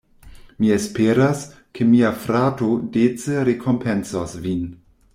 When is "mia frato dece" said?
1.91-3.47